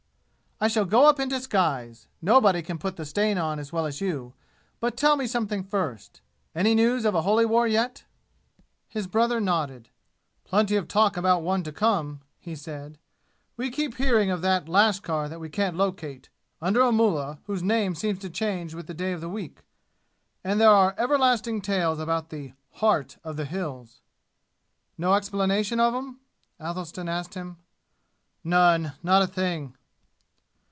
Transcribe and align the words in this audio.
"I 0.63 0.67
shall 0.67 0.85
go 0.85 1.09
up 1.09 1.19
in 1.19 1.27
disguise. 1.27 2.05
Nobody 2.21 2.61
can 2.61 2.77
put 2.77 2.95
the 2.95 3.03
stain 3.03 3.39
on 3.39 3.57
as 3.57 3.73
well 3.73 3.87
as 3.87 3.99
you. 3.99 4.35
But 4.79 4.95
tell 4.95 5.15
me 5.15 5.25
something 5.25 5.63
first. 5.63 6.21
Any 6.53 6.75
news 6.75 7.03
of 7.03 7.15
a 7.15 7.23
holy 7.23 7.47
war 7.47 7.65
yet?" 7.65 8.03
His 8.87 9.07
brother 9.07 9.41
nodded. 9.41 9.89
"Plenty 10.43 10.75
of 10.75 10.87
talk 10.87 11.17
about 11.17 11.41
one 11.41 11.63
to 11.63 11.71
come," 11.71 12.21
he 12.39 12.55
said. 12.55 12.99
"We 13.57 13.71
keep 13.71 13.95
hearing 13.95 14.29
of 14.29 14.43
that 14.43 14.69
lashkar 14.69 15.27
that 15.29 15.39
we 15.39 15.49
can't 15.49 15.77
locate, 15.77 16.29
under 16.61 16.81
a 16.81 16.91
mullah 16.91 17.39
whose 17.45 17.63
name 17.63 17.95
seems 17.95 18.19
to 18.19 18.29
change 18.29 18.75
with 18.75 18.85
the 18.85 18.93
day 18.93 19.13
of 19.13 19.21
the 19.21 19.29
week. 19.29 19.61
And 20.43 20.61
there 20.61 20.69
are 20.69 20.93
everlasting 20.95 21.61
tales 21.61 21.97
about 21.97 22.29
the 22.29 22.53
'Heart 22.73 23.17
of 23.23 23.35
the 23.35 23.45
Hills."' 23.45 24.01
"No 24.95 25.15
explanation 25.15 25.79
of 25.79 25.95
'em?" 25.95 26.19
Athelstan 26.59 27.09
asked 27.09 27.33
him. 27.33 27.57
"None! 28.43 28.93
Not 29.01 29.23
a 29.23 29.27
thing!" 29.27 29.75